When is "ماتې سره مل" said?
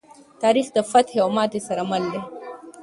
1.35-2.03